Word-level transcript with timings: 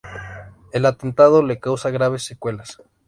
El 0.71 0.87
atentado 0.87 1.43
le 1.43 1.59
causó 1.59 1.91
graves 1.91 2.23
secuelas. 2.23 2.81